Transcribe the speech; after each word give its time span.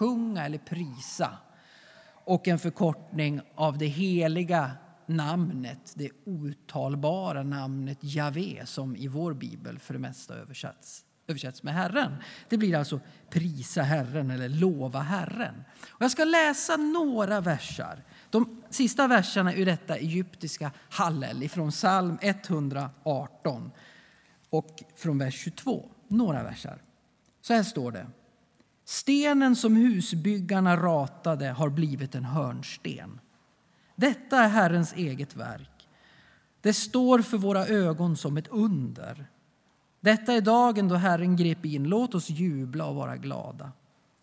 lovsjunga 0.00 0.46
eller 0.46 0.58
prisa 0.58 1.38
och 2.24 2.48
en 2.48 2.58
förkortning 2.58 3.40
av 3.54 3.78
det 3.78 3.86
heliga 3.86 4.70
namnet, 5.06 5.92
det 5.94 6.10
outtalbara 6.24 7.42
namnet 7.42 7.98
Javé 8.00 8.66
som 8.66 8.96
i 8.96 9.08
vår 9.08 9.34
bibel 9.34 9.78
för 9.78 9.94
det 9.94 10.00
mesta 10.00 10.34
översätts, 10.34 11.04
översätts 11.26 11.62
med 11.62 11.74
Herren. 11.74 12.14
Det 12.48 12.58
blir 12.58 12.76
alltså 12.76 13.00
prisa 13.30 13.82
Herren 13.82 14.30
eller 14.30 14.48
lova 14.48 15.00
Herren. 15.00 15.64
Och 15.88 16.02
jag 16.02 16.10
ska 16.10 16.24
läsa 16.24 16.76
några 16.76 17.40
versar. 17.40 18.04
De 18.30 18.62
sista 18.70 19.06
verserna 19.06 19.54
ur 19.54 19.66
detta 19.66 19.96
egyptiska 19.96 20.70
Hallel 20.90 21.48
från 21.48 21.70
psalm 21.70 22.18
118 22.20 23.70
och 24.50 24.82
från 24.96 25.18
vers 25.18 25.34
22. 25.34 25.88
Några 26.08 26.42
versar. 26.42 26.82
Så 27.40 27.54
här 27.54 27.62
står 27.62 27.92
det. 27.92 28.06
Stenen 28.88 29.56
som 29.56 29.76
husbyggarna 29.76 30.76
ratade 30.76 31.48
har 31.48 31.68
blivit 31.68 32.14
en 32.14 32.24
hörnsten. 32.24 33.20
Detta 33.96 34.36
är 34.36 34.48
Herrens 34.48 34.92
eget 34.92 35.36
verk. 35.36 35.88
Det 36.60 36.72
står 36.72 37.18
för 37.18 37.38
våra 37.38 37.66
ögon 37.66 38.16
som 38.16 38.36
ett 38.36 38.48
under. 38.48 39.26
Detta 40.00 40.32
är 40.32 40.40
dagen 40.40 40.88
då 40.88 40.94
Herren 40.94 41.36
grep 41.36 41.64
in. 41.64 41.84
Låt 41.84 42.14
oss 42.14 42.30
jubla 42.30 42.86
och 42.86 42.94
vara 42.94 43.16
glada. 43.16 43.72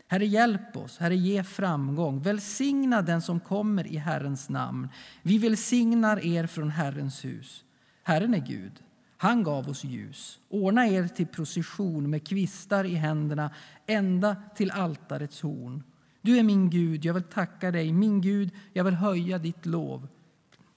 Herre, 0.07 0.25
hjälp 0.25 0.77
oss. 0.77 0.97
Herre, 0.97 1.15
ge 1.15 1.43
framgång. 1.43 2.21
Välsigna 2.21 3.01
den 3.01 3.21
som 3.21 3.39
kommer 3.39 3.87
i 3.87 3.97
Herrens 3.97 4.49
namn. 4.49 4.89
Vi 5.21 5.37
välsignar 5.37 6.25
er 6.25 6.47
från 6.47 6.69
Herrens 6.69 7.25
hus. 7.25 7.63
Herren 8.03 8.33
är 8.33 8.45
Gud. 8.45 8.84
Han 9.17 9.43
gav 9.43 9.69
oss 9.69 9.83
ljus. 9.83 10.39
Ordna 10.49 10.87
er 10.87 11.07
till 11.07 11.27
procession 11.27 12.09
med 12.09 12.27
kvistar 12.27 12.83
i 12.83 12.95
händerna 12.95 13.51
ända 13.85 14.35
till 14.55 14.71
altarets 14.71 15.41
horn. 15.41 15.83
Du 16.21 16.37
är 16.37 16.43
min 16.43 16.69
Gud, 16.69 17.05
jag 17.05 17.13
vill 17.13 17.23
tacka 17.23 17.71
dig, 17.71 17.93
min 17.93 18.21
Gud, 18.21 18.51
jag 18.73 18.83
vill 18.83 18.93
höja 18.93 19.37
ditt 19.37 19.65
lov. 19.65 20.07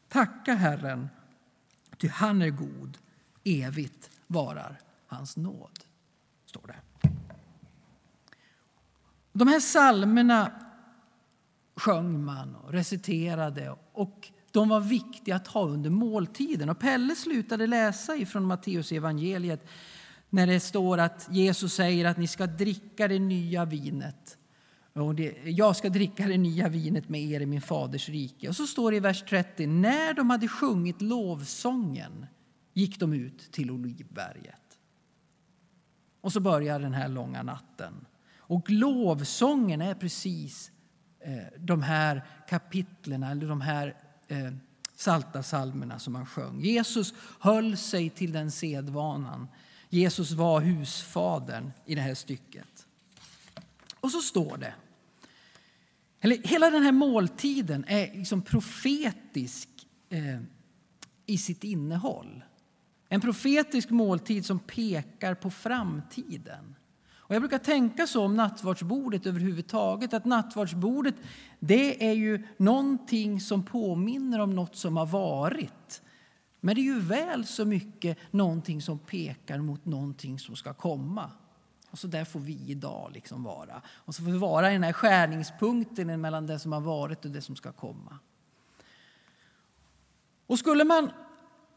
Tacka 0.09 0.55
Herren, 0.55 1.09
ty 1.97 2.09
han 2.09 2.43
är 2.43 2.51
god, 2.51 2.99
evigt 3.45 4.11
varar 4.27 4.81
hans 5.07 5.37
nåd. 5.37 5.79
Står 6.47 6.67
det. 6.67 7.11
De 9.33 9.49
här 9.49 9.61
salmerna 9.61 10.53
sjöng 11.77 12.25
man 12.25 12.55
och 12.55 12.73
reciterade 12.73 13.77
och 13.93 14.31
de 14.53 14.69
var 14.69 14.81
viktiga 14.81 15.37
att 15.37 15.47
ha 15.47 15.67
under 15.67 15.91
måltiden. 15.91 16.69
Och 16.69 16.79
Pelle 16.79 17.17
slutade 17.17 17.67
läsa 17.67 18.17
ifrån 18.17 18.45
Matteus 18.45 18.93
evangeliet 18.93 19.67
när 20.31 20.47
det 20.47 20.61
står 20.61 20.99
att 20.99 21.29
Jesus 21.31 21.75
säger 21.75 22.05
att 22.05 22.17
ni 22.17 22.27
ska 22.27 22.47
dricka 22.47 23.09
det 23.09 23.19
nya 23.19 23.65
vinet. 23.65 24.39
Och 24.93 25.15
det, 25.15 25.35
jag 25.45 25.77
ska 25.77 25.89
dricka 25.89 26.27
det 26.27 26.39
nya 26.39 26.69
vinet 26.69 27.09
med 27.09 27.23
er 27.23 27.41
i 27.41 27.47
min 27.47 27.61
faders 27.61 28.09
rike. 28.09 28.49
Och 28.49 28.57
så 28.57 28.67
står 28.67 28.91
det 28.91 28.97
i 28.97 29.01
vers 29.01 29.25
30, 29.29 29.67
när 29.67 30.15
de 30.15 30.31
hade 30.31 30.49
sjungit 30.49 31.03
lovsången 31.03 32.27
gick 32.75 33.01
de 33.01 33.13
ut 33.13 33.53
till 33.53 33.71
Olivberget. 33.71 34.79
Och 36.21 36.33
så 36.33 36.41
börjar 36.41 36.81
den 36.81 36.95
här 36.95 37.09
långa 37.09 37.43
natten. 37.43 38.07
Och 38.37 38.71
lovsången 38.71 39.81
är 39.81 39.95
precis 39.95 40.71
eh, 41.21 41.59
de 41.59 41.83
här 41.83 42.27
kapitlen, 42.49 43.23
eller 43.23 43.47
de 43.47 43.61
här 43.61 43.97
eh, 44.29 44.53
salta 44.95 45.43
salmerna 45.43 45.99
som 45.99 46.15
han 46.15 46.27
sjöng. 46.27 46.61
Jesus 46.61 47.15
höll 47.41 47.77
sig 47.77 48.11
till 48.11 48.33
den 48.33 48.51
sedvanan. 48.51 49.49
Jesus 49.89 50.33
var 50.33 50.61
husfadern 50.61 51.73
i 51.87 51.95
det 51.95 52.01
här 52.01 52.15
stycket. 52.15 52.87
Och 54.01 54.11
så 54.11 54.21
står 54.21 54.57
det, 54.57 54.75
eller 56.21 56.37
hela 56.37 56.71
den 56.71 56.83
här 56.83 56.93
måltiden 56.93 57.85
är 57.89 58.15
liksom 58.15 58.43
profetisk 58.43 59.69
eh, 60.09 60.41
i 61.27 61.39
sitt 61.39 61.65
innehåll. 61.65 62.45
En 63.09 63.21
profetisk 63.21 63.91
måltid 63.91 64.47
som 64.47 64.59
pekar 64.59 65.35
på 65.35 65.51
framtiden. 65.51 66.75
Och 67.29 67.35
jag 67.35 67.43
brukar 67.43 67.59
tänka 67.59 68.07
så 68.07 68.25
om 68.25 68.37
nattvardsbordet 68.37 69.27
överhuvudtaget, 69.27 70.15
att 70.15 70.25
nattvardsbordet 70.25 71.15
det 71.59 72.09
är 72.09 72.13
ju 72.13 72.47
någonting 72.57 73.41
som 73.41 73.63
påminner 73.63 74.39
om 74.39 74.55
något 74.55 74.77
som 74.77 74.97
har 74.97 75.07
varit. 75.07 76.03
Men 76.61 76.75
det 76.75 76.81
är 76.81 76.85
ju 76.85 77.01
väl 77.01 77.47
så 77.47 77.65
mycket 77.65 78.19
någonting 78.31 78.83
som 78.83 78.99
pekar 78.99 79.59
mot 79.59 79.85
någonting 79.85 80.39
som 80.39 80.57
ska 80.57 80.75
komma. 80.75 81.31
Och 81.91 81.99
så 81.99 82.07
där 82.07 82.25
får 82.25 82.41
vi 82.41 82.59
idag 82.67 83.11
liksom 83.15 83.43
vara. 83.43 83.83
Och 83.89 84.15
så 84.15 84.23
får 84.23 84.31
vi 84.31 84.39
vara 84.39 84.71
i 84.71 84.73
den 84.73 84.83
här 84.83 84.93
skärningspunkten 84.93 86.21
mellan 86.21 86.47
det 86.47 86.59
som 86.59 86.73
har 86.73 86.81
varit 86.81 87.25
och 87.25 87.31
det 87.31 87.43
som 87.43 87.57
ska 87.57 87.73
komma. 87.73 88.19
Och 90.47 90.59
skulle 90.59 90.85
man 90.85 91.11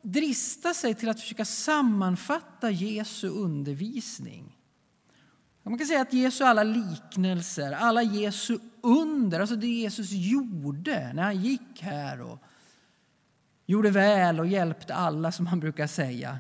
drista 0.02 0.74
sig 0.74 0.96
till 0.96 1.10
att 1.10 1.20
försöka 1.20 1.46
sammanfatta 1.46 2.72
Jesu 2.72 3.30
undervisning 3.30 4.58
man 5.70 5.78
kan 5.78 5.88
säga 5.88 6.02
att 6.02 6.14
Jesu 6.14 6.44
alla 6.44 6.64
liknelser, 6.64 7.72
alla 7.72 8.04
Jesu 8.04 8.60
under, 8.82 9.40
alltså 9.40 9.56
det 9.56 9.68
Jesus 9.68 10.12
gjorde 10.12 11.14
när 11.14 11.24
han 11.24 11.42
gick 11.42 11.82
här 11.82 12.22
och 12.22 12.40
gjorde 13.66 13.90
väl 13.90 14.40
och 14.40 14.48
hjälpte 14.48 14.96
alla, 14.96 15.32
som 15.32 15.46
man 15.46 15.60
brukar 15.60 15.88
säga. 15.88 16.40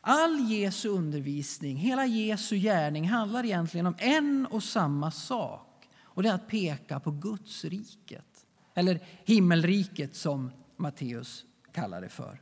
All 0.00 0.50
Jesu 0.50 0.88
undervisning, 0.88 1.76
hela 1.76 2.06
Jesu 2.06 2.56
gärning 2.56 3.08
handlar 3.08 3.44
egentligen 3.44 3.86
om 3.86 3.94
en 3.98 4.46
och 4.46 4.62
samma 4.62 5.10
sak. 5.10 5.88
Och 6.02 6.22
det 6.22 6.28
är 6.28 6.34
att 6.34 6.48
peka 6.48 7.00
på 7.00 7.10
Guds 7.10 7.64
riket, 7.64 8.46
eller 8.74 9.00
himmelriket 9.24 10.16
som 10.16 10.50
Matteus 10.76 11.44
kallar 11.72 12.00
det 12.00 12.08
för. 12.08 12.40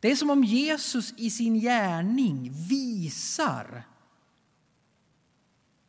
Det 0.00 0.10
är 0.10 0.16
som 0.16 0.30
om 0.30 0.44
Jesus 0.44 1.14
i 1.16 1.30
sin 1.30 1.60
gärning 1.60 2.52
visar 2.68 3.86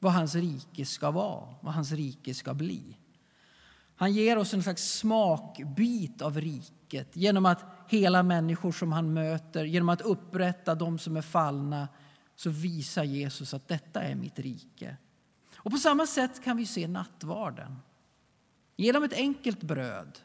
vad 0.04 0.14
hans 0.14 0.36
rike 0.36 0.86
ska 0.86 1.12
vara, 1.12 1.56
vad 1.62 1.74
hans 1.74 1.92
rike 1.92 2.34
ska 2.34 2.54
bli. 2.54 2.98
Han 3.96 4.14
ger 4.14 4.38
oss 4.38 4.54
en 4.54 4.64
slags 4.64 4.92
smakbit 4.94 6.22
av 6.22 6.42
riket 6.42 7.16
genom 7.16 7.46
att 7.46 7.66
hela 7.88 8.24
människor 8.24 8.72
som 8.72 8.92
han 8.92 9.14
möter, 9.14 9.66
genom 9.66 9.90
att 9.90 10.02
upprätta 10.02 10.76
de 10.76 11.00
som 11.00 11.18
är 11.18 11.22
fallna, 11.22 11.88
så 12.36 12.50
visar 12.50 13.04
Jesus 13.04 13.54
att 13.54 13.68
detta 13.68 14.02
är 14.02 14.16
mitt 14.16 14.40
rike. 14.40 14.98
Och 15.56 15.72
på 15.72 15.78
samma 15.78 16.08
sätt 16.08 16.44
kan 16.44 16.58
vi 16.58 16.66
se 16.66 16.88
nattvarden. 16.88 17.76
Genom 18.76 19.04
ett 19.04 19.14
enkelt 19.14 19.64
bröd 19.64 20.20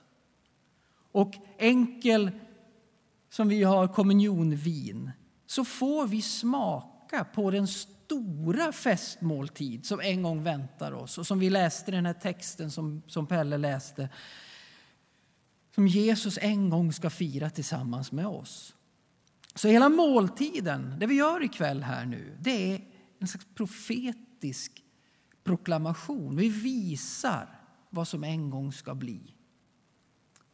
och 1.12 1.34
enkel, 1.58 2.30
som 3.30 3.48
vi 3.48 3.62
har, 3.62 3.88
kommunionvin 3.88 5.10
så 5.46 5.64
får 5.64 6.06
vi 6.06 6.22
smak 6.22 6.97
smaka 7.08 7.24
på 7.24 7.50
den 7.50 7.66
stora 7.66 8.72
festmåltid 8.72 9.86
som 9.86 10.00
en 10.00 10.22
gång 10.22 10.42
väntar 10.42 10.92
oss 10.92 11.18
och 11.18 11.26
som 11.26 11.38
vi 11.38 11.50
läste 11.50 11.90
i 11.90 11.94
den 11.94 12.06
här 12.06 12.14
texten 12.14 12.70
som, 12.70 13.02
som 13.06 13.26
Pelle 13.26 13.58
läste. 13.58 14.08
Som 15.74 15.86
Jesus 15.86 16.38
en 16.42 16.70
gång 16.70 16.92
ska 16.92 17.10
fira 17.10 17.50
tillsammans 17.50 18.12
med 18.12 18.26
oss. 18.26 18.74
Så 19.54 19.68
hela 19.68 19.88
måltiden, 19.88 20.96
det 20.98 21.06
vi 21.06 21.14
gör 21.14 21.44
ikväll 21.44 21.82
här 21.82 22.06
nu, 22.06 22.36
det 22.40 22.72
är 22.72 22.80
en 23.18 23.28
slags 23.28 23.46
profetisk 23.54 24.84
proklamation. 25.44 26.36
Vi 26.36 26.48
visar 26.48 27.48
vad 27.90 28.08
som 28.08 28.24
en 28.24 28.50
gång 28.50 28.72
ska 28.72 28.94
bli. 28.94 29.34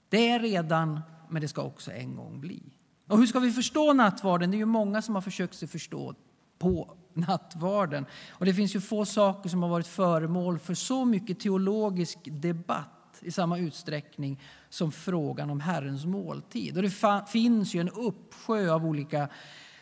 Det 0.09 0.28
är 0.28 0.41
redan, 0.41 1.00
men 1.31 1.43
det 1.43 1.48
ska 1.48 1.62
också 1.62 1.93
en 1.93 2.16
gång 2.16 2.41
bli. 2.41 2.62
Och 3.09 3.19
hur 3.19 3.26
ska 3.26 3.38
vi 3.38 3.53
förstå 3.53 3.93
nattvarden? 3.93 4.50
Det 4.50 4.56
är 4.56 4.59
ju 4.59 4.64
många 4.64 5.03
som 5.03 5.14
har 5.14 5.22
försökt 5.22 5.54
sig 5.54 5.69
förstå 5.69 6.14
på 6.59 6.97
nattvarden. 7.15 8.06
Och 8.31 8.44
det 8.44 8.54
finns 8.54 8.76
ju 8.76 8.81
få 8.81 9.04
saker 9.04 9.48
som 9.48 9.62
har 9.62 9.70
varit 9.70 9.87
föremål 9.87 10.59
för 10.59 10.75
så 10.75 11.04
mycket 11.04 11.41
teologisk 11.41 12.19
debatt 12.25 13.20
i 13.20 13.31
samma 13.31 13.58
utsträckning 13.58 14.40
som 14.69 14.93
frågan 14.93 15.50
om 15.50 15.61
Herrens 15.61 16.05
måltid. 16.05 16.76
Och 16.76 16.82
det 16.82 16.93
finns 17.32 17.75
ju 17.75 17.81
en 17.81 17.88
uppsjö 17.88 18.70
av 18.70 18.87
olika 18.87 19.29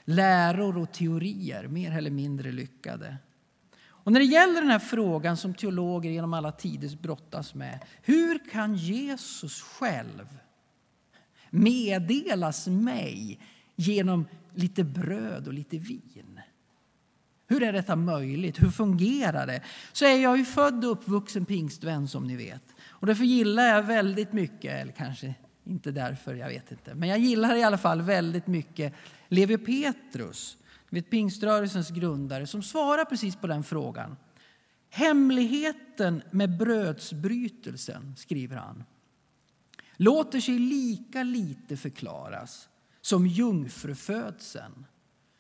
läror 0.05 0.79
och 0.79 0.93
teorier, 0.93 1.69
mer 1.69 1.97
eller 1.97 2.11
mindre 2.11 2.53
lyckade. 2.53 3.17
Och 4.05 4.13
när 4.13 4.21
det 4.21 4.27
gäller 4.27 4.61
den 4.61 4.71
här 4.71 4.79
frågan 4.79 5.37
som 5.37 5.55
teologer 5.55 6.11
genom 6.11 6.35
alla 6.35 6.53
tider 6.53 6.97
brottas 7.03 7.55
med, 7.55 7.85
hur 8.03 8.51
kan 8.51 8.75
Jesus 8.75 9.63
själv 9.63 10.39
meddelas 11.51 12.67
mig 12.67 13.41
genom 13.77 14.27
lite 14.55 14.85
bröd 14.85 15.47
och 15.47 15.53
lite 15.53 15.79
vin? 15.79 16.41
Hur 17.53 17.63
är 17.63 17.73
detta 17.73 17.97
möjligt? 17.97 18.63
Hur 18.63 18.71
fungerar 18.71 19.47
det? 19.47 19.63
Så 19.93 20.05
är 20.05 20.17
jag 20.17 20.39
ju 20.39 20.45
född 20.45 20.85
och 20.85 20.93
uppvuxen 20.93 21.45
pingstvän 21.45 22.09
som 22.09 22.27
ni 22.27 22.37
vet. 22.37 22.63
Och 22.89 23.07
därför 23.07 23.25
gillar 23.25 23.65
jag 23.65 23.83
väldigt 23.83 24.33
mycket, 24.33 24.73
eller 24.73 24.93
kanske 24.93 25.35
inte 25.65 25.91
därför, 25.91 26.35
jag 26.35 26.49
vet 26.49 26.71
inte. 26.71 26.95
Men 26.95 27.09
jag 27.09 27.19
gillar 27.19 27.57
i 27.57 27.63
alla 27.63 27.79
fall 27.79 28.03
väldigt 28.03 28.47
mycket 28.47 28.95
Levi 29.29 29.59
Petrus, 29.59 30.57
vet, 30.91 31.11
pingströrelsens 31.11 31.91
grundare, 31.91 32.47
som 32.47 32.63
svarar 32.63 33.05
precis 33.05 33.37
på 33.37 33.47
den 33.47 33.65
frågan. 33.65 34.17
Hemligheten 34.91 36.23
med 36.31 36.59
brödsbrytelsen, 36.59 38.15
skriver 38.17 38.57
han, 38.57 38.85
låter 39.97 40.41
sig 40.41 40.59
lika 40.59 41.23
lite 41.23 41.77
förklaras 41.77 42.69
som 43.01 43.27
jungfrufödseln 43.27 44.87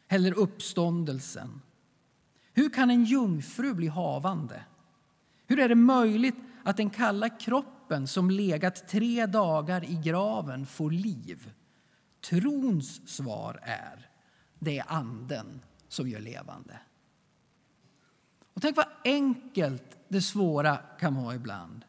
eller 0.08 0.38
uppståndelsen. 0.38 1.60
Hur 2.52 2.70
kan 2.70 2.90
en 2.90 3.04
jungfru 3.04 3.74
bli 3.74 3.86
havande? 3.86 4.64
Hur 5.46 5.58
är 5.58 5.68
det 5.68 5.74
möjligt 5.74 6.36
att 6.64 6.76
den 6.76 6.90
kalla 6.90 7.28
kroppen 7.28 8.06
som 8.06 8.30
legat 8.30 8.88
tre 8.88 9.26
dagar 9.26 9.84
i 9.84 10.00
graven 10.04 10.66
får 10.66 10.90
liv? 10.90 11.52
Trons 12.30 13.08
svar 13.08 13.60
är 13.62 14.08
det 14.58 14.78
är 14.78 14.84
Anden 14.88 15.60
som 15.88 16.08
gör 16.08 16.20
levande. 16.20 16.78
Och 18.54 18.62
tänk 18.62 18.76
vad 18.76 18.86
enkelt 19.04 19.98
det 20.08 20.22
svåra 20.22 20.76
kan 20.76 21.14
vara 21.14 21.34
ibland. 21.34 21.84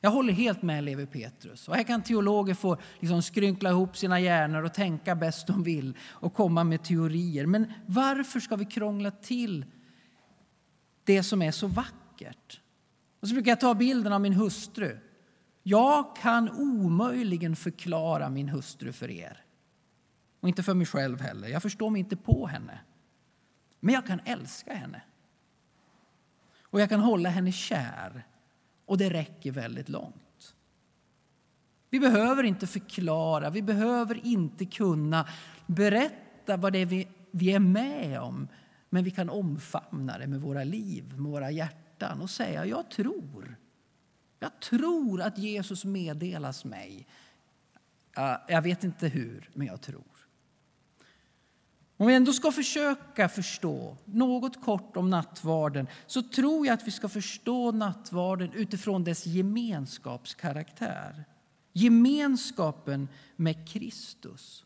Jag 0.00 0.10
håller 0.10 0.32
helt 0.32 0.62
med 0.62 0.84
Levi 0.84 1.06
Petrus. 1.06 1.68
Och 1.68 1.74
här 1.74 1.82
kan 1.82 2.02
teologer 2.02 2.54
få 2.54 2.76
liksom 2.98 3.22
skrynkla 3.22 3.70
ihop 3.70 3.96
sina 3.96 4.20
hjärnor 4.20 4.62
och 4.62 4.74
tänka 4.74 5.14
bäst 5.14 5.46
de 5.46 5.62
vill 5.62 5.96
och 6.00 6.34
komma 6.34 6.64
med 6.64 6.84
teorier. 6.84 7.46
Men 7.46 7.72
varför 7.86 8.40
ska 8.40 8.56
vi 8.56 8.64
krångla 8.64 9.10
till 9.10 9.64
det 11.08 11.22
som 11.22 11.42
är 11.42 11.50
så 11.50 11.66
vackert? 11.66 12.60
Och 13.20 13.28
så 13.28 13.34
brukar 13.34 13.50
jag 13.50 13.60
ta 13.60 13.74
bilden 13.74 14.12
av 14.12 14.20
min 14.20 14.32
hustru. 14.32 14.98
Jag 15.62 16.16
kan 16.16 16.50
omöjligen 16.50 17.56
förklara 17.56 18.28
min 18.30 18.48
hustru 18.48 18.92
för 18.92 19.10
er. 19.10 19.44
Och 20.40 20.48
inte 20.48 20.62
för 20.62 20.74
mig 20.74 20.86
själv 20.86 21.20
heller. 21.20 21.48
Jag 21.48 21.62
förstår 21.62 21.90
mig 21.90 21.98
inte 21.98 22.16
på 22.16 22.46
henne. 22.46 22.80
Men 23.80 23.94
jag 23.94 24.06
kan 24.06 24.20
älska 24.24 24.74
henne. 24.74 25.02
Och 26.62 26.80
jag 26.80 26.88
kan 26.88 27.00
hålla 27.00 27.28
henne 27.28 27.52
kär. 27.52 28.26
Och 28.86 28.98
det 28.98 29.10
räcker 29.10 29.52
väldigt 29.52 29.88
långt. 29.88 30.54
Vi 31.90 32.00
behöver 32.00 32.42
inte 32.42 32.66
förklara, 32.66 33.50
vi 33.50 33.62
behöver 33.62 34.26
inte 34.26 34.66
kunna 34.66 35.28
berätta 35.66 36.56
vad 36.56 36.72
det 36.72 36.78
är 36.78 36.86
vi, 36.86 37.08
vi 37.30 37.52
är 37.52 37.58
med 37.58 38.20
om. 38.20 38.48
Men 38.90 39.04
vi 39.04 39.10
kan 39.10 39.30
omfamna 39.30 40.18
det 40.18 40.26
med 40.26 40.40
våra 40.40 40.64
liv, 40.64 41.12
med 41.16 41.30
våra 41.30 41.50
hjärtan 41.50 42.20
och 42.20 42.30
säga 42.30 42.66
jag 42.66 42.90
tror. 42.90 43.56
Jag 44.40 44.60
tror 44.60 45.22
att 45.22 45.38
Jesus 45.38 45.84
meddelas 45.84 46.64
mig. 46.64 47.06
Jag 48.48 48.62
vet 48.62 48.84
inte 48.84 49.08
hur, 49.08 49.50
men 49.54 49.66
jag 49.66 49.80
tror. 49.80 50.04
Om 51.96 52.06
vi 52.06 52.14
ändå 52.14 52.32
ska 52.32 52.52
försöka 52.52 53.28
förstå 53.28 53.96
något 54.04 54.64
kort 54.64 54.96
om 54.96 55.10
nattvarden 55.10 55.86
så 56.06 56.22
tror 56.22 56.66
jag 56.66 56.74
att 56.74 56.86
vi 56.86 56.90
ska 56.90 57.08
förstå 57.08 57.72
nattvarden 57.72 58.52
utifrån 58.52 59.04
dess 59.04 59.26
gemenskapskaraktär. 59.26 61.24
Gemenskapen 61.72 63.08
med 63.36 63.68
Kristus. 63.68 64.64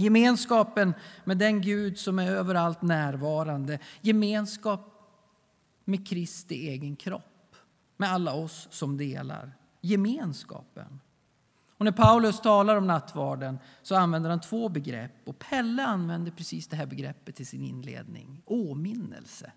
Gemenskapen 0.00 0.94
med 1.24 1.38
den 1.38 1.60
Gud 1.60 1.98
som 1.98 2.18
är 2.18 2.30
överallt 2.30 2.82
närvarande. 2.82 3.78
Gemenskap 4.00 4.86
med 5.84 6.08
Kristi 6.08 6.68
egen 6.68 6.96
kropp, 6.96 7.56
med 7.96 8.12
alla 8.12 8.34
oss 8.34 8.68
som 8.70 8.96
delar. 8.96 9.52
Gemenskapen. 9.80 11.00
Och 11.80 11.84
när 11.84 11.92
Paulus 11.92 12.40
talar 12.40 12.76
om 12.76 12.86
nattvarden 12.86 13.58
så 13.82 13.94
använder 13.94 14.30
han 14.30 14.40
två 14.40 14.68
begrepp. 14.68 15.12
Och 15.24 15.38
Pelle 15.38 15.86
använder 15.86 16.30
precis 16.30 16.68
det 16.68 16.76
här 16.76 16.86
begreppet 16.86 17.40
i 17.40 17.44
sin 17.44 17.62
inledning. 17.62 18.42
Åminnelse. 18.44 19.52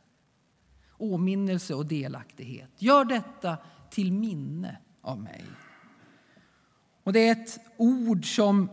Åminnelse 0.97 1.73
och 1.73 1.85
delaktighet. 1.85 2.69
Gör 2.77 3.05
detta 3.05 3.57
till 3.89 4.13
minne 4.13 4.77
av 5.01 5.19
mig. 5.19 5.43
Och 7.03 7.13
Det 7.13 7.27
är 7.27 7.31
ett 7.31 7.59
ord 7.77 8.35
som, 8.35 8.69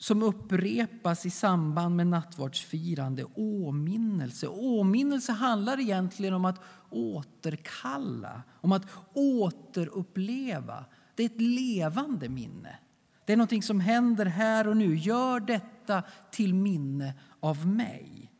som 0.00 0.22
upprepas 0.22 1.26
i 1.26 1.30
samband 1.30 1.96
med 1.96 2.06
nattvardsfirande. 2.06 3.24
Åminnelse. 3.34 4.48
Åminnelse 4.48 5.32
handlar 5.32 5.80
egentligen 5.80 6.34
om 6.34 6.44
att 6.44 6.60
återkalla, 6.90 8.42
om 8.60 8.72
att 8.72 8.86
återuppleva 9.14 10.84
det 11.20 11.24
är 11.24 11.26
ett 11.26 11.40
levande 11.40 12.28
minne. 12.28 12.78
Det 13.24 13.32
är 13.32 13.36
något 13.36 13.64
som 13.64 13.80
händer 13.80 14.26
här 14.26 14.68
och 14.68 14.76
nu. 14.76 14.96
Gör 14.96 15.40
detta 15.40 16.02
till 16.30 16.54
minne 16.54 17.14
av 17.40 17.66
mig. 17.66 18.32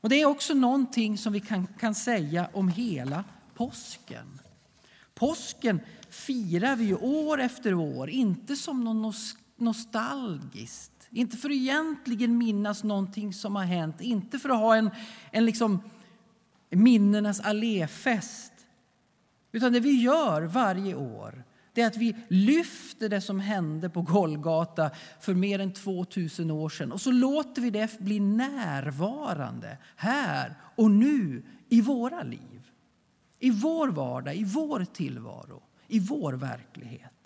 Och 0.00 0.08
Det 0.08 0.20
är 0.20 0.26
också 0.26 0.54
någonting 0.54 1.18
som 1.18 1.32
vi 1.32 1.40
kan, 1.40 1.66
kan 1.66 1.94
säga 1.94 2.48
om 2.52 2.68
hela 2.68 3.24
påsken. 3.54 4.40
Påsken 5.14 5.80
firar 6.08 6.76
vi 6.76 6.94
år 6.94 7.40
efter 7.40 7.74
år, 7.74 8.10
inte 8.10 8.56
som 8.56 8.84
någon 8.84 9.02
nostalgiskt. 9.60 10.92
Inte 11.10 11.36
för 11.36 11.48
att 11.48 11.54
egentligen 11.54 12.38
minnas 12.38 12.84
någonting 12.84 13.32
som 13.32 13.56
har 13.56 13.64
hänt, 13.64 14.00
inte 14.00 14.38
för 14.38 14.48
att 14.48 14.58
ha 14.58 14.76
en, 14.76 14.90
en 15.30 15.44
liksom 15.46 15.82
minnenas 16.70 17.40
alléfest. 17.40 18.52
Utan 19.52 19.72
det 19.72 19.80
vi 19.80 20.02
gör 20.02 20.42
varje 20.42 20.94
år 20.94 21.44
det 21.72 21.82
är 21.82 21.86
att 21.86 21.96
vi 21.96 22.16
lyfter 22.28 23.08
det 23.08 23.20
som 23.20 23.40
hände 23.40 23.90
på 23.90 24.02
Golgata 24.02 24.90
för 25.20 25.34
mer 25.34 25.58
än 25.58 25.72
2000 25.72 26.50
år 26.50 26.68
sedan 26.68 26.92
och 26.92 27.00
så 27.00 27.10
låter 27.10 27.62
vi 27.62 27.70
det 27.70 27.98
bli 27.98 28.20
närvarande 28.20 29.78
här 29.96 30.54
och 30.76 30.90
nu 30.90 31.42
i 31.68 31.80
våra 31.80 32.22
liv. 32.22 32.70
I 33.38 33.50
vår 33.50 33.88
vardag, 33.88 34.36
i 34.36 34.44
vår 34.44 34.84
tillvaro, 34.84 35.62
i 35.88 35.98
vår 35.98 36.32
verklighet. 36.32 37.19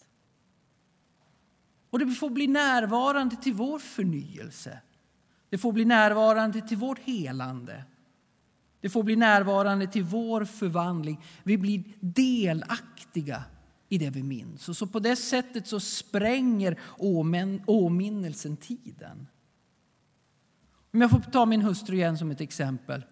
Och 1.95 2.01
det 2.01 2.07
får 2.07 2.31
bli 2.31 2.47
närvarande 2.47 3.37
till 3.37 3.55
vår 3.55 3.79
förnyelse. 3.79 4.79
Det 5.51 5.59
får 5.59 5.73
bli 5.73 5.85
närvarande 5.85 6.61
till 6.61 6.77
vårt 6.77 6.99
helande. 6.99 7.85
Det 8.81 8.89
får 8.89 9.03
bli 9.03 9.17
närvarande 9.17 9.87
till 9.87 10.03
vår 10.03 10.45
förvandling. 10.45 11.21
Vi 11.43 11.59
blir 11.59 11.85
delaktiga 12.01 13.45
i 13.89 13.99
det 13.99 14.11
vi 14.11 14.23
minns. 14.23 14.69
Och 14.69 14.77
så 14.77 14.87
på 14.87 14.99
det 14.99 15.17
sättet 15.17 15.67
så 15.67 15.81
spränger 15.81 16.81
åminnelsen 17.67 18.57
tiden. 18.57 19.27
Om 20.93 21.01
jag 21.01 21.11
får 21.11 21.19
ta 21.19 21.47
min 21.47 21.63
hustru 21.63 21.97
igen 21.97 22.19
som 22.19 22.31
ett 22.31 22.41
exempel. 22.41 23.05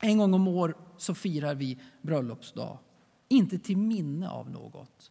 En 0.00 0.18
gång 0.18 0.34
om 0.34 0.48
år 0.48 0.74
så 0.96 1.14
firar 1.14 1.54
vi 1.54 1.78
bröllopsdag. 2.02 2.78
Inte 3.28 3.58
till 3.58 3.76
minne 3.76 4.30
av 4.30 4.50
något, 4.50 5.10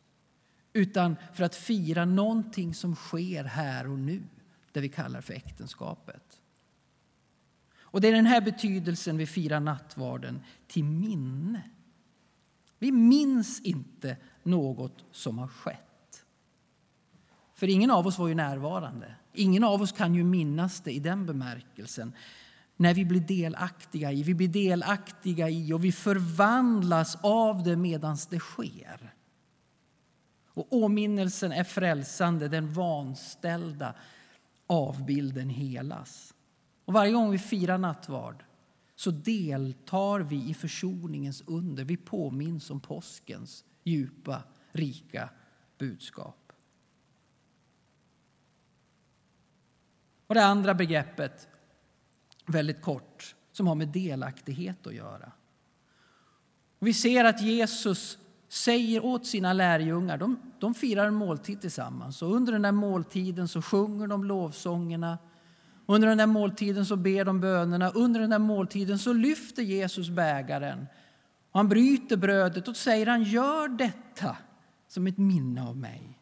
utan 0.74 1.16
för 1.34 1.44
att 1.44 1.56
fira 1.56 2.06
någonting 2.06 2.74
som 2.74 2.96
sker 2.96 3.44
här 3.44 3.88
och 3.88 4.00
nu, 4.00 4.24
det 4.72 4.82
vi 4.82 4.90
kallar 4.90 5.22
för 5.22 5.34
äktenskapet. 5.34 6.40
Och 7.92 8.02
Det 8.02 8.08
är 8.08 8.12
den 8.12 8.26
här 8.26 8.42
betydelsen 8.42 9.18
vi 9.18 9.26
firar 9.26 9.60
nattvarden, 9.60 10.42
till 10.68 10.84
minne. 10.84 11.62
Vi 12.80 12.92
minns 12.92 13.62
inte 13.62 14.18
något 14.44 15.06
som 15.12 15.38
har 15.38 15.48
skett. 15.48 16.26
För 17.54 17.68
ingen 17.68 17.92
av 17.92 18.08
oss 18.08 18.18
var 18.18 18.28
ju 18.28 18.36
närvarande. 18.36 19.16
Ingen 19.34 19.64
av 19.64 19.82
oss 19.82 19.92
kan 19.92 20.16
ju 20.16 20.24
minnas 20.24 20.82
det 20.82 20.92
i 20.92 21.00
den 21.00 21.26
bemärkelsen. 21.26 22.14
När 22.78 22.94
vi 22.94 23.06
blir 23.06 23.20
delaktiga 23.20 24.12
i, 24.12 24.24
vi 24.24 24.34
blir 24.34 24.48
delaktiga 24.48 25.50
i 25.50 25.74
och 25.74 25.84
vi 25.84 25.92
förvandlas 25.92 27.18
av 27.22 27.64
det 27.64 27.76
medan 27.76 28.18
det 28.30 28.40
sker. 28.40 29.14
Och 30.60 30.74
åminnelsen 30.74 31.52
är 31.52 31.64
frälsande, 31.64 32.48
den 32.48 32.74
vanställda 32.74 33.96
avbilden 34.68 35.50
helas. 35.50 36.34
Och 36.86 36.94
varje 36.94 37.12
gång 37.12 37.32
vi 37.32 37.40
firar 37.40 37.78
nattvard 37.78 38.44
så 38.96 39.12
deltar 39.12 40.20
vi 40.20 40.50
i 40.50 40.54
försoningens 40.54 41.44
under. 41.48 41.84
Vi 41.84 41.98
påminns 41.98 42.70
om 42.70 42.80
påskens 42.80 43.66
djupa, 43.84 44.44
rika 44.72 45.30
budskap. 45.78 46.54
Och 50.28 50.36
det 50.36 50.46
andra 50.46 50.74
begreppet, 50.74 51.48
väldigt 52.46 52.82
kort, 52.82 53.36
som 53.52 53.68
har 53.68 53.76
med 53.76 53.88
delaktighet 53.88 54.88
att 54.88 54.94
göra. 54.96 55.32
Vi 56.80 56.94
ser 56.94 57.26
att 57.26 57.42
Jesus 57.42 58.18
säger 58.50 59.06
åt 59.06 59.26
sina 59.26 59.54
lärjungar, 59.54 60.18
de, 60.18 60.40
de 60.60 60.74
firar 60.74 61.08
en 61.08 61.16
måltid 61.16 61.62
tillsammans 61.62 62.22
och 62.22 62.36
under 62.36 62.54
den 62.54 62.62
där 62.62 62.72
måltiden 62.72 63.48
så 63.48 63.62
sjunger 63.62 64.08
de 64.08 64.24
lovsångerna 64.24 65.18
under 65.90 66.08
den 66.08 66.18
där 66.18 66.28
måltiden 66.28 66.86
så 66.86 66.96
ber 66.96 67.26
de 67.26 67.42
bönerna. 67.42 67.90
Under 67.90 68.20
den 68.20 68.30
där 68.30 68.40
måltiden 68.40 69.00
så 69.00 69.14
lyfter 69.14 69.64
Jesus 69.64 70.10
bägaren. 70.10 70.88
Och 71.52 71.60
han 71.60 71.70
bryter 71.70 72.18
brödet 72.18 72.68
och 72.68 72.76
säger 72.76 73.08
han 73.08 73.24
gör 73.24 73.68
detta 73.68 74.38
som 74.88 75.08
ett 75.08 75.18
minne 75.18 75.64
av 75.64 75.78
mig. 75.78 76.20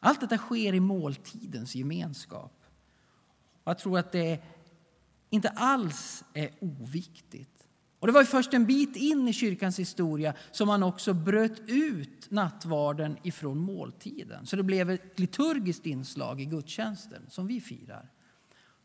Allt 0.00 0.20
detta 0.20 0.38
sker 0.38 0.74
i 0.74 0.80
måltidens 0.80 1.74
gemenskap. 1.74 2.64
Och 3.64 3.70
jag 3.70 3.78
tror 3.78 3.98
att 3.98 4.12
det 4.12 4.42
inte 5.30 5.48
alls 5.48 6.24
är 6.34 6.50
oviktigt. 6.60 7.57
Och 8.00 8.06
Det 8.06 8.12
var 8.12 8.24
först 8.24 8.54
en 8.54 8.66
bit 8.66 8.96
in 8.96 9.28
i 9.28 9.32
kyrkans 9.32 9.78
historia 9.78 10.34
som 10.50 10.68
man 10.68 10.82
också 10.82 11.14
bröt 11.14 11.60
ut 11.66 12.30
nattvarden 12.30 13.16
ifrån 13.22 13.58
måltiden. 13.58 14.46
Så 14.46 14.56
det 14.56 14.62
blev 14.62 14.90
ett 14.90 15.18
liturgiskt 15.18 15.86
inslag 15.86 16.40
i 16.40 16.44
gudstjänsten 16.44 17.26
som 17.28 17.46
vi 17.46 17.60
firar. 17.60 18.08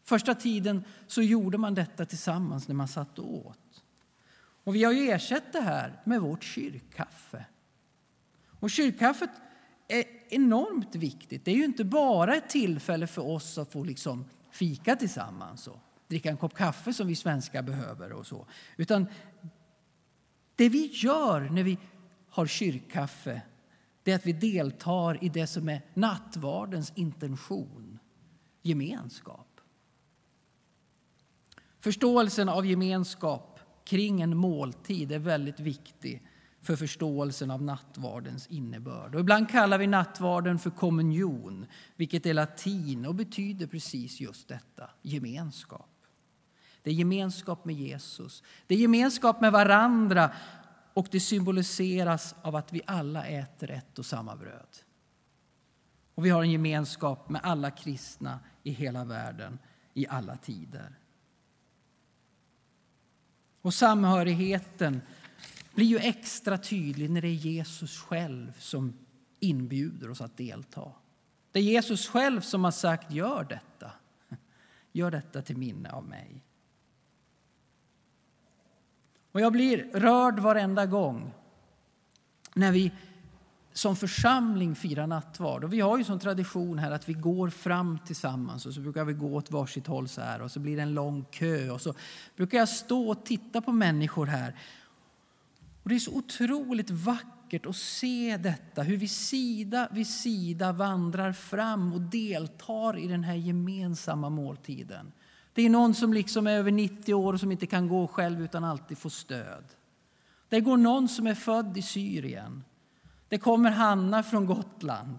Första 0.03 0.35
tiden 0.35 0.83
så 1.07 1.21
gjorde 1.21 1.57
man 1.57 1.75
detta 1.75 2.05
tillsammans 2.05 2.67
när 2.67 2.75
man 2.75 2.87
satt 2.87 3.19
och 3.19 3.35
åt. 3.47 3.83
Och 4.63 4.75
vi 4.75 4.83
har 4.83 4.91
ju 4.91 5.09
ersatt 5.09 5.53
det 5.53 5.61
här 5.61 6.01
med 6.05 6.21
vårt 6.21 6.43
kyrkkaffe. 6.43 7.45
Och 8.59 8.69
kyrkkaffet 8.69 9.29
är 9.87 10.03
enormt 10.29 10.95
viktigt. 10.95 11.45
Det 11.45 11.51
är 11.51 11.55
ju 11.55 11.65
inte 11.65 11.83
bara 11.83 12.35
ett 12.35 12.49
tillfälle 12.49 13.07
för 13.07 13.27
oss 13.27 13.57
att 13.57 13.71
få 13.71 13.83
liksom 13.83 14.25
fika 14.51 14.95
tillsammans 14.95 15.67
och 15.67 15.79
dricka 16.13 16.29
en 16.29 16.37
kopp 16.37 16.53
kaffe 16.53 16.93
som 16.93 17.07
vi 17.07 17.15
svenskar 17.15 17.61
behöver 17.61 18.11
och 18.11 18.27
så. 18.27 18.47
Utan 18.77 19.05
det 20.55 20.69
vi 20.69 20.91
gör 20.93 21.49
när 21.49 21.63
vi 21.63 21.77
har 22.29 22.45
kyrkkaffe 22.45 23.41
det 24.03 24.11
är 24.11 24.15
att 24.15 24.25
vi 24.25 24.33
deltar 24.33 25.23
i 25.23 25.29
det 25.29 25.47
som 25.47 25.69
är 25.69 25.81
nattvardens 25.93 26.93
intention, 26.95 27.99
gemenskap. 28.61 29.61
Förståelsen 31.79 32.49
av 32.49 32.65
gemenskap 32.65 33.59
kring 33.85 34.21
en 34.21 34.37
måltid 34.37 35.11
är 35.11 35.19
väldigt 35.19 35.59
viktig 35.59 36.27
för 36.61 36.75
förståelsen 36.75 37.51
av 37.51 37.63
nattvardens 37.63 38.47
innebörd. 38.47 39.15
Och 39.15 39.21
ibland 39.21 39.49
kallar 39.49 39.77
vi 39.77 39.87
nattvarden 39.87 40.59
för 40.59 40.69
kommunion, 40.69 41.65
vilket 41.95 42.25
är 42.25 42.33
latin 42.33 43.05
och 43.05 43.15
betyder 43.15 43.67
precis 43.67 44.21
just 44.21 44.47
detta, 44.47 44.89
gemenskap. 45.01 45.92
Det 46.83 46.89
är 46.89 46.93
gemenskap 46.93 47.65
med 47.65 47.75
Jesus, 47.75 48.43
det 48.67 48.75
är 48.75 48.79
gemenskap 48.79 49.41
med 49.41 49.51
varandra 49.51 50.31
och 50.93 51.07
det 51.11 51.19
symboliseras 51.19 52.35
av 52.41 52.55
att 52.55 52.73
vi 52.73 52.81
alla 52.85 53.25
äter 53.25 53.71
ett 53.71 53.99
och 53.99 54.05
samma 54.05 54.35
bröd. 54.35 54.77
Och 56.15 56.25
vi 56.25 56.29
har 56.29 56.43
en 56.43 56.51
gemenskap 56.51 57.29
med 57.29 57.41
alla 57.43 57.71
kristna 57.71 58.39
i 58.63 58.71
hela 58.71 59.05
världen 59.05 59.59
i 59.93 60.07
alla 60.07 60.37
tider. 60.37 60.95
Och 63.61 63.73
samhörigheten 63.73 65.01
blir 65.75 65.85
ju 65.85 65.97
extra 65.97 66.57
tydlig 66.57 67.09
när 67.09 67.21
det 67.21 67.27
är 67.27 67.31
Jesus 67.31 67.97
själv 67.97 68.53
som 68.59 68.93
inbjuder 69.39 70.09
oss 70.09 70.21
att 70.21 70.37
delta. 70.37 70.91
Det 71.51 71.59
är 71.59 71.63
Jesus 71.63 72.07
själv 72.07 72.41
som 72.41 72.63
har 72.63 72.71
sagt 72.71 73.11
gör 73.11 73.43
detta. 73.43 73.91
Gör 74.91 75.11
detta 75.11 75.41
till 75.41 75.57
minne 75.57 75.91
av 75.91 76.03
mig. 76.03 76.43
Och 79.33 79.41
jag 79.41 79.51
blir 79.51 79.89
rörd 79.93 80.39
varenda 80.39 80.85
gång 80.85 81.33
när 82.53 82.71
vi 82.71 82.91
som 83.73 83.95
församling 83.95 84.75
firar 84.75 85.07
nattvard. 85.07 85.63
Och 85.63 85.73
vi 85.73 85.79
har 85.79 85.97
ju 85.97 86.03
som 86.03 86.19
tradition 86.19 86.79
här 86.79 86.91
att 86.91 87.09
vi 87.09 87.13
går 87.13 87.49
fram 87.49 87.99
tillsammans 88.05 88.65
och 88.65 88.73
så 88.73 88.81
brukar 88.81 89.05
vi 89.05 89.13
gå 89.13 89.35
åt 89.35 89.51
varsitt 89.51 89.87
håll 89.87 90.07
så 90.07 90.21
här 90.21 90.41
och 90.41 90.51
så 90.51 90.59
blir 90.59 90.75
det 90.75 90.81
en 90.81 90.93
lång 90.93 91.25
kö 91.31 91.69
och 91.69 91.81
så 91.81 91.93
brukar 92.35 92.57
jag 92.57 92.69
stå 92.69 93.09
och 93.09 93.25
titta 93.25 93.61
på 93.61 93.71
människor 93.71 94.25
här. 94.25 94.55
Och 95.83 95.89
det 95.89 95.95
är 95.95 95.99
så 95.99 96.17
otroligt 96.17 96.89
vackert 96.89 97.65
att 97.65 97.75
se 97.75 98.37
detta, 98.37 98.83
hur 98.83 98.97
vi 98.97 99.07
sida 99.07 99.87
vid 99.91 100.07
sida 100.07 100.71
vandrar 100.71 101.33
fram 101.33 101.93
och 101.93 102.01
deltar 102.01 102.97
i 102.97 103.07
den 103.07 103.23
här 103.23 103.35
gemensamma 103.35 104.29
måltiden. 104.29 105.11
Det 105.53 105.61
är 105.61 105.69
någon 105.69 105.93
som 105.93 106.13
liksom 106.13 106.47
är 106.47 106.57
över 106.57 106.71
90 106.71 107.13
år 107.13 107.33
och 107.33 107.39
som 107.39 107.51
inte 107.51 107.65
kan 107.65 107.87
gå 107.87 108.07
själv 108.07 108.41
utan 108.41 108.63
alltid 108.63 108.97
får 108.97 109.09
stöd. 109.09 109.63
Det 110.49 110.61
går 110.61 110.77
någon 110.77 111.07
som 111.07 111.27
är 111.27 111.35
född 111.35 111.77
i 111.77 111.81
Syrien. 111.81 112.63
Det 113.27 113.37
kommer 113.37 113.71
Hanna 113.71 114.23
från 114.23 114.45
Gotland. 114.45 115.17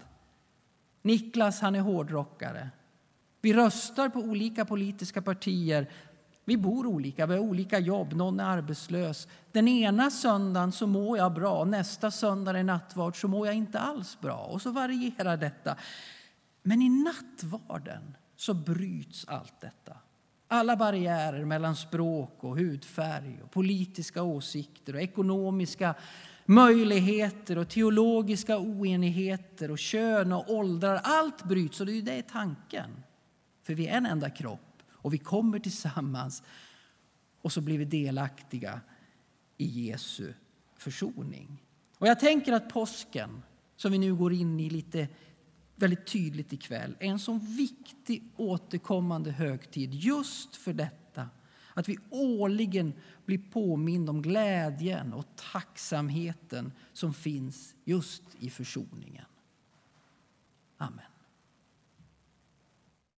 Niklas 1.01 1.61
han 1.61 1.75
är 1.75 1.79
hårdrockare. 1.79 2.69
Vi 3.41 3.53
röstar 3.53 4.09
på 4.09 4.19
olika 4.19 4.65
politiska 4.65 5.21
partier. 5.21 5.89
Vi 6.45 6.57
bor 6.57 6.87
olika, 6.87 7.25
vi 7.25 7.33
har 7.33 7.41
olika 7.41 7.79
jobb, 7.79 8.13
någon 8.13 8.39
är 8.39 8.43
arbetslös. 8.43 9.27
Den 9.51 9.67
ena 9.67 10.11
söndagen 10.11 10.71
så 10.71 10.87
mår 10.87 11.17
jag 11.17 11.33
bra, 11.33 11.65
nästa 11.65 12.11
söndag 12.11 12.59
är 12.59 12.63
nattvard 12.63 13.21
så 13.21 13.27
mår 13.27 13.47
jag 13.47 13.55
inte 13.55 13.79
alls 13.79 14.17
bra. 14.21 14.37
Och 14.37 14.61
så 14.61 14.71
varierar 14.71 15.37
detta. 15.37 15.75
Men 16.63 16.81
i 16.81 16.89
nattvarden 16.89 18.17
så 18.35 18.53
bryts 18.53 19.25
allt 19.27 19.61
detta. 19.61 19.97
Alla 20.47 20.75
barriärer 20.75 21.45
mellan 21.45 21.75
språk 21.75 22.43
och 22.43 22.57
hudfärg, 22.57 23.39
och 23.43 23.51
politiska 23.51 24.23
åsikter 24.23 24.93
och 24.93 25.01
ekonomiska 25.01 25.95
möjligheter 26.45 27.57
och 27.57 27.69
teologiska 27.69 28.57
oenigheter 28.59 29.71
och 29.71 29.79
kön 29.79 30.31
och 30.31 30.53
åldrar. 30.53 30.99
Allt 31.03 31.43
bryts 31.43 31.79
och 31.79 31.85
det 31.85 31.97
är 31.97 32.01
det 32.01 32.21
tanken. 32.21 33.03
För 33.63 33.73
vi 33.73 33.87
är 33.87 33.97
en 33.97 34.05
enda 34.05 34.29
kropp 34.29 34.83
och 34.91 35.13
vi 35.13 35.17
kommer 35.17 35.59
tillsammans 35.59 36.43
och 37.41 37.51
så 37.51 37.61
blir 37.61 37.77
vi 37.77 37.85
delaktiga 37.85 38.81
i 39.57 39.87
Jesu 39.87 40.33
försoning. 40.77 41.63
Och 41.97 42.07
jag 42.07 42.19
tänker 42.19 42.53
att 42.53 42.69
påsken, 42.69 43.43
som 43.75 43.91
vi 43.91 43.97
nu 43.97 44.15
går 44.15 44.33
in 44.33 44.59
i 44.59 44.69
lite 44.69 45.07
väldigt 45.75 46.07
tydligt 46.07 46.53
ikväll 46.53 46.95
är 46.99 47.07
en 47.07 47.19
sån 47.19 47.39
viktig 47.39 48.23
återkommande 48.35 49.31
högtid 49.31 49.93
just 49.93 50.55
för 50.55 50.73
detta. 50.73 51.29
Att 51.73 51.89
vi 51.89 51.97
årligen 52.09 52.93
blir 53.25 53.37
påminna 53.37 54.11
om 54.11 54.21
glädjen 54.21 55.13
och 55.13 55.25
tacksamheten 55.51 56.71
som 56.93 57.13
finns 57.13 57.75
just 57.83 58.23
i 58.39 58.49
försoningen. 58.49 59.25
Amen. 60.77 61.14